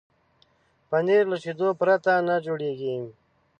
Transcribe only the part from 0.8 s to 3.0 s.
پنېر له شیدو پرته نه جوړېږي.